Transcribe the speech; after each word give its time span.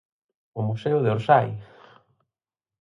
¡O 0.59 0.61
museo 0.67 0.97
de 1.01 1.09
Orsay! 1.15 1.49